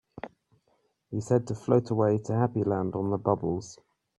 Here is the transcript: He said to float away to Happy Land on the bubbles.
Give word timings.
He 1.11 1.21
said 1.21 1.45
to 1.45 1.53
float 1.53 1.91
away 1.91 2.17
to 2.17 2.33
Happy 2.33 2.63
Land 2.63 2.95
on 2.95 3.11
the 3.11 3.19
bubbles. 3.19 3.77